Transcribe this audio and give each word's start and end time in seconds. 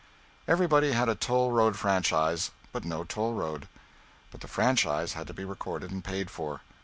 Everybody 0.47 0.93
had 0.93 1.09
a 1.09 1.13
toll 1.13 1.51
road 1.51 1.77
franchise, 1.77 2.49
but 2.71 2.83
no 2.85 3.03
toll 3.03 3.35
road. 3.35 3.67
But 4.31 4.41
the 4.41 4.47
franchise 4.47 5.13
had 5.13 5.27
to 5.27 5.33
be 5.35 5.45
recorded 5.45 5.91
and 5.91 6.03
paid 6.03 6.31
for. 6.31 6.61